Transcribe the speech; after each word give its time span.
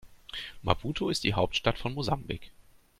Maputo 0.63 1.09
ist 1.11 1.23
die 1.23 1.35
Hauptstadt 1.35 1.77
von 1.77 1.93
Mosambik. 1.93 2.51